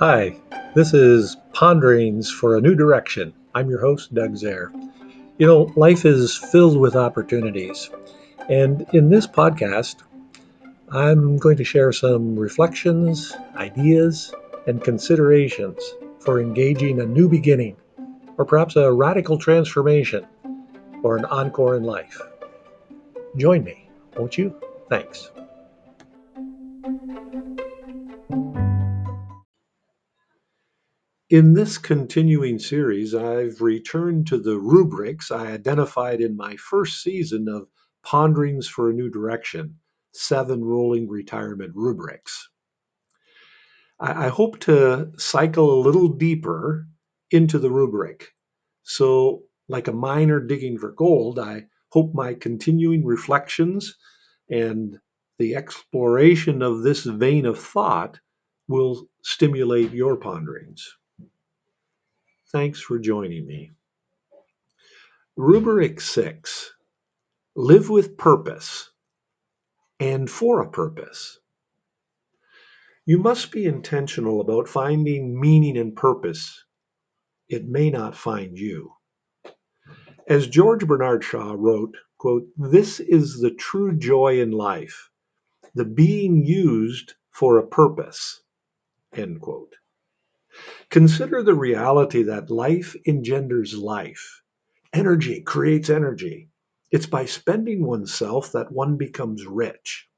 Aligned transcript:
Hi, 0.00 0.36
this 0.76 0.94
is 0.94 1.36
Ponderings 1.52 2.30
for 2.30 2.56
a 2.56 2.60
New 2.60 2.76
Direction. 2.76 3.34
I'm 3.52 3.68
your 3.68 3.80
host, 3.80 4.14
Doug 4.14 4.36
Zaire. 4.36 4.70
You 5.38 5.46
know, 5.48 5.72
life 5.74 6.04
is 6.04 6.36
filled 6.36 6.78
with 6.78 6.94
opportunities. 6.94 7.90
And 8.48 8.86
in 8.92 9.10
this 9.10 9.26
podcast, 9.26 9.96
I'm 10.88 11.36
going 11.36 11.56
to 11.56 11.64
share 11.64 11.90
some 11.90 12.38
reflections, 12.38 13.36
ideas, 13.56 14.32
and 14.68 14.84
considerations 14.84 15.82
for 16.20 16.40
engaging 16.40 17.00
a 17.00 17.04
new 17.04 17.28
beginning, 17.28 17.76
or 18.36 18.44
perhaps 18.44 18.76
a 18.76 18.92
radical 18.92 19.36
transformation, 19.36 20.24
or 21.02 21.16
an 21.16 21.24
encore 21.24 21.74
in 21.74 21.82
life. 21.82 22.20
Join 23.36 23.64
me, 23.64 23.88
won't 24.16 24.38
you? 24.38 24.54
Thanks. 24.88 25.32
In 31.30 31.52
this 31.52 31.76
continuing 31.76 32.58
series, 32.58 33.14
I've 33.14 33.60
returned 33.60 34.28
to 34.28 34.38
the 34.38 34.58
rubrics 34.58 35.30
I 35.30 35.52
identified 35.52 36.22
in 36.22 36.38
my 36.38 36.56
first 36.56 37.02
season 37.02 37.48
of 37.48 37.68
Ponderings 38.02 38.66
for 38.66 38.88
a 38.88 38.94
New 38.94 39.10
Direction 39.10 39.78
seven 40.12 40.64
rolling 40.64 41.06
retirement 41.06 41.72
rubrics. 41.74 42.48
I, 44.00 44.28
hope 44.28 44.60
to 44.60 45.12
cycle 45.18 45.70
a 45.70 45.82
little 45.82 46.08
deeper 46.08 46.88
into 47.30 47.58
the 47.58 47.70
rubric. 47.70 48.32
So, 48.84 49.42
like 49.68 49.88
a 49.88 49.92
miner 49.92 50.40
digging 50.40 50.78
for 50.78 50.92
gold, 50.92 51.38
I 51.38 51.66
hope 51.90 52.14
my 52.14 52.32
continuing 52.32 53.04
reflections 53.04 53.98
and 54.48 54.98
the 55.38 55.56
exploration 55.56 56.62
of 56.62 56.82
this 56.82 57.04
vein 57.04 57.44
of 57.44 57.58
thought 57.58 58.18
will 58.66 59.10
stimulate 59.22 59.92
your 59.92 60.16
ponderings. 60.16 60.88
Thanks 62.50 62.80
for 62.80 62.98
joining 62.98 63.46
me. 63.46 63.72
Rubric 65.36 66.00
6 66.00 66.72
Live 67.54 67.90
with 67.90 68.16
purpose 68.16 68.88
and 70.00 70.30
for 70.30 70.62
a 70.62 70.70
purpose. 70.70 71.38
You 73.04 73.18
must 73.18 73.52
be 73.52 73.66
intentional 73.66 74.40
about 74.40 74.66
finding 74.66 75.38
meaning 75.38 75.76
and 75.76 75.94
purpose. 75.94 76.64
It 77.50 77.66
may 77.66 77.90
not 77.90 78.16
find 78.16 78.58
you. 78.58 78.92
As 80.26 80.46
George 80.46 80.86
Bernard 80.86 81.22
Shaw 81.22 81.54
wrote, 81.54 81.98
quote, 82.16 82.46
This 82.56 82.98
is 82.98 83.38
the 83.38 83.50
true 83.50 83.94
joy 83.94 84.40
in 84.40 84.52
life, 84.52 85.10
the 85.74 85.84
being 85.84 86.46
used 86.46 87.12
for 87.30 87.58
a 87.58 87.66
purpose. 87.66 88.40
End 89.12 89.42
quote. 89.42 89.74
Consider 90.90 91.42
the 91.42 91.54
reality 91.54 92.24
that 92.24 92.50
life 92.50 92.96
engenders 93.06 93.76
life. 93.76 94.42
Energy 94.92 95.42
creates 95.42 95.90
energy. 95.90 96.48
It's 96.90 97.06
by 97.06 97.26
spending 97.26 97.84
oneself 97.84 98.52
that 98.52 98.72
one 98.72 98.96
becomes 98.96 99.46
rich. 99.46 100.08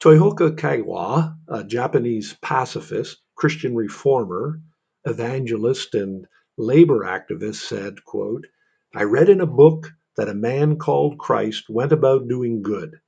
Toyohiko 0.00 0.54
Kagawa, 0.54 1.36
a 1.48 1.64
Japanese 1.64 2.36
pacifist, 2.40 3.20
Christian 3.34 3.74
reformer, 3.74 4.60
evangelist, 5.04 5.96
and 5.96 6.28
labor 6.56 7.00
activist, 7.00 7.56
said, 7.56 8.04
quote, 8.04 8.46
I 8.94 9.02
read 9.02 9.28
in 9.28 9.40
a 9.40 9.46
book 9.46 9.90
that 10.16 10.28
a 10.28 10.34
man 10.34 10.76
called 10.76 11.18
Christ 11.18 11.68
went 11.68 11.90
about 11.90 12.28
doing 12.28 12.62
good. 12.62 13.00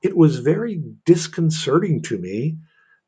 It 0.00 0.16
was 0.16 0.38
very 0.38 0.82
disconcerting 1.04 2.02
to 2.02 2.18
me 2.18 2.58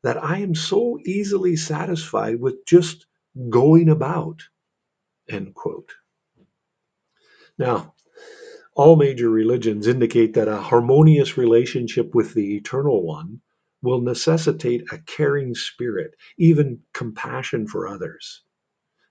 that 0.07 0.23
I 0.23 0.37
am 0.37 0.55
so 0.55 0.97
easily 1.05 1.57
satisfied 1.57 2.39
with 2.39 2.65
just 2.65 3.07
going 3.49 3.89
about. 3.89 4.41
End 5.27 5.53
quote. 5.53 5.91
Now, 7.57 7.93
all 8.73 8.95
major 8.95 9.29
religions 9.29 9.85
indicate 9.85 10.35
that 10.35 10.47
a 10.47 10.61
harmonious 10.61 11.37
relationship 11.37 12.15
with 12.15 12.33
the 12.33 12.55
Eternal 12.55 13.03
One 13.03 13.41
will 13.81 13.99
necessitate 13.99 14.93
a 14.93 14.97
caring 14.99 15.53
spirit, 15.55 16.15
even 16.37 16.83
compassion 16.93 17.67
for 17.67 17.85
others. 17.85 18.43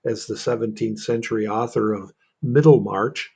As 0.03 0.25
the 0.25 0.33
17th 0.33 0.97
century 0.97 1.45
author 1.45 1.93
of 1.93 2.11
Middlemarch, 2.41 3.29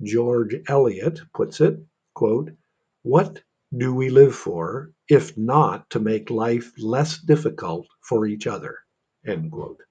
George 0.00 0.54
Eliot, 0.68 1.22
puts 1.34 1.60
it, 1.60 1.80
quote, 2.14 2.52
What 3.02 3.42
do 3.76 3.94
we 3.94 4.08
live 4.10 4.34
for 4.34 4.90
if 5.08 5.36
not 5.36 5.88
to 5.90 6.00
make 6.00 6.30
life 6.30 6.72
less 6.78 7.18
difficult 7.18 7.86
for 8.00 8.26
each 8.26 8.46
other? 8.46 8.78
End 9.26 9.52
quote. 9.52 9.82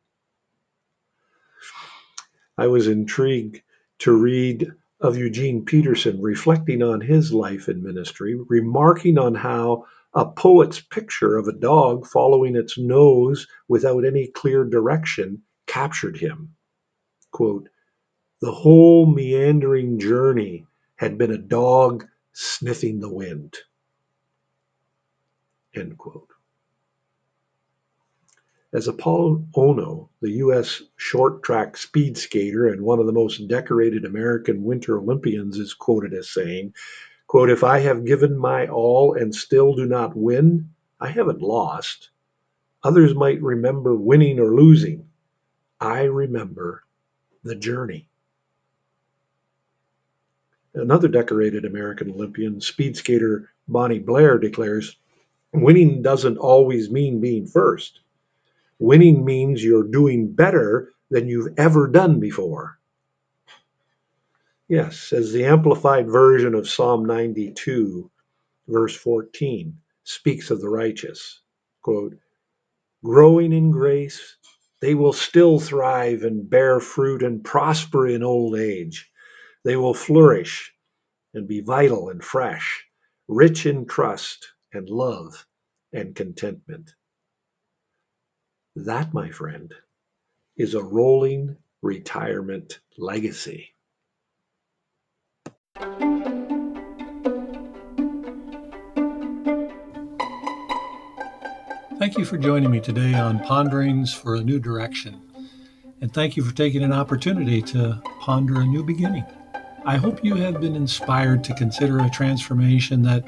I 2.57 2.67
was 2.67 2.88
intrigued 2.88 3.61
to 3.99 4.11
read 4.11 4.71
of 4.99 5.15
Eugene 5.15 5.63
Peterson 5.63 6.21
reflecting 6.21 6.81
on 6.81 7.01
his 7.01 7.31
life 7.31 7.67
and 7.67 7.83
ministry, 7.83 8.35
remarking 8.49 9.19
on 9.19 9.35
how 9.35 9.85
a 10.13 10.25
poet's 10.25 10.81
picture 10.81 11.38
of 11.38 11.47
a 11.47 11.53
dog 11.53 12.07
following 12.07 12.55
its 12.55 12.77
nose 12.79 13.45
without 13.67 14.05
any 14.05 14.27
clear 14.27 14.63
direction 14.63 15.44
captured 15.67 16.17
him. 16.17 16.55
Quote, 17.31 17.69
the 18.41 18.51
whole 18.51 19.05
meandering 19.05 19.99
journey 19.99 20.65
had 20.95 21.17
been 21.17 21.31
a 21.31 21.38
dog 21.38 22.07
sniffing 22.37 22.99
the 22.99 23.11
wind. 23.11 23.57
End 25.73 25.97
quote. 25.97 26.29
As 28.71 28.87
Apolo 28.87 29.47
Ohno, 29.55 30.09
the 30.21 30.31
U.S. 30.43 30.83
short 30.97 31.41
track 31.41 31.77
speed 31.77 32.15
skater 32.15 32.67
and 32.67 32.83
one 32.83 32.99
of 32.99 33.07
the 33.07 33.11
most 33.11 33.47
decorated 33.47 34.05
American 34.05 34.63
Winter 34.63 34.99
Olympians, 34.99 35.57
is 35.57 35.73
quoted 35.73 36.13
as 36.13 36.29
saying, 36.29 36.75
quote, 37.25 37.49
If 37.49 37.63
I 37.63 37.79
have 37.79 38.05
given 38.05 38.37
my 38.37 38.67
all 38.67 39.15
and 39.15 39.33
still 39.33 39.73
do 39.73 39.87
not 39.87 40.15
win, 40.15 40.69
I 40.99 41.07
haven't 41.07 41.41
lost. 41.41 42.11
Others 42.83 43.15
might 43.15 43.41
remember 43.41 43.95
winning 43.95 44.39
or 44.39 44.53
losing. 44.53 45.09
I 45.79 46.03
remember 46.03 46.83
the 47.43 47.55
journey. 47.55 48.09
Another 50.77 51.07
decorated 51.07 51.65
American 51.65 52.11
Olympian, 52.11 52.61
speed 52.61 52.95
skater 52.95 53.49
Bonnie 53.67 53.97
Blair, 53.97 54.38
declares 54.38 54.95
winning 55.51 56.03
doesn't 56.03 56.38
always 56.38 56.91
mean 56.91 57.19
being 57.19 57.47
first. 57.47 58.01
Winning 58.77 59.25
means 59.25 59.63
you're 59.63 59.81
doing 59.83 60.31
better 60.33 60.93
than 61.09 61.27
you've 61.27 61.57
ever 61.57 61.88
done 61.88 62.19
before. 62.19 62.77
Yes, 64.67 65.13
as 65.13 65.31
the 65.31 65.45
amplified 65.45 66.09
version 66.09 66.53
of 66.53 66.69
Psalm 66.69 67.05
92, 67.05 68.11
verse 68.67 68.95
14, 68.95 69.79
speaks 70.03 70.51
of 70.51 70.61
the 70.61 70.69
righteous. 70.69 71.41
Quote, 71.81 72.17
growing 73.03 73.51
in 73.51 73.71
grace, 73.71 74.35
they 74.79 74.94
will 74.94 75.13
still 75.13 75.59
thrive 75.59 76.21
and 76.21 76.47
bear 76.47 76.79
fruit 76.79 77.23
and 77.23 77.44
prosper 77.44 78.05
in 78.05 78.21
old 78.21 78.59
age. 78.59 79.09
They 79.67 79.75
will 79.75 79.94
flourish 79.94 80.73
and 81.33 81.45
be 81.45 81.59
vital 81.59 82.07
and 82.07 82.23
fresh, 82.23 82.85
rich 83.28 83.66
in 83.66 83.85
trust 83.85 84.47
and 84.72 84.89
love 84.89 85.45
and 85.91 86.16
contentment. 86.16 86.91
That, 88.77 89.13
my 89.13 89.29
friend, 89.29 89.73
is 90.56 90.73
a 90.73 90.81
rolling 90.81 91.57
retirement 91.81 92.79
legacy. 92.97 93.73
Thank 102.00 102.18
you 102.18 102.24
for 102.24 102.38
joining 102.38 102.71
me 102.71 102.80
today 102.80 103.15
on 103.15 103.44
Ponderings 103.44 104.13
for 104.13 104.36
a 104.36 104.41
New 104.41 104.62
Direction. 104.62 105.21
And 106.00 106.13
thank 106.13 106.38
you 106.38 106.44
for 106.44 106.56
taking 106.56 106.83
an 106.83 106.94
opportunity 106.94 107.62
to 107.63 108.01
ponder 108.21 108.62
a 108.62 108.65
new 108.65 108.86
beginning. 108.86 109.25
I 109.88 109.95
hope 109.95 110.22
you 110.22 110.36
have 110.36 110.60
been 110.60 110.75
inspired 110.75 111.45
to 111.45 111.54
consider 111.54 112.00
a 112.00 112.10
transformation 112.10 113.04
that 113.04 113.24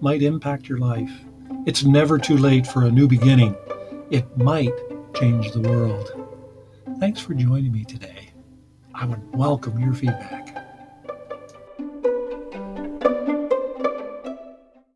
might 0.00 0.22
impact 0.22 0.68
your 0.68 0.78
life. 0.78 1.10
It's 1.66 1.82
never 1.82 2.20
too 2.20 2.36
late 2.36 2.68
for 2.68 2.84
a 2.84 2.90
new 2.92 3.08
beginning. 3.08 3.56
It 4.12 4.38
might 4.38 4.72
change 5.16 5.50
the 5.50 5.62
world. 5.62 6.12
Thanks 7.00 7.18
for 7.18 7.34
joining 7.34 7.72
me 7.72 7.82
today. 7.82 8.30
I 8.94 9.06
would 9.06 9.34
welcome 9.34 9.76
your 9.80 9.92
feedback. 9.92 10.63